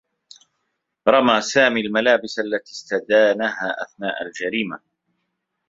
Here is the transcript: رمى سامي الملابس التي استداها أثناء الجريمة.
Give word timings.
رمى 1.07 1.41
سامي 1.41 1.81
الملابس 1.81 2.39
التي 2.39 2.71
استداها 2.71 3.75
أثناء 3.83 4.23
الجريمة. 4.27 4.79